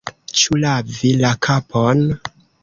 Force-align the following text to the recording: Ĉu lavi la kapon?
Ĉu 0.43 0.57
lavi 0.63 1.11
la 1.19 1.33
kapon? 1.49 2.03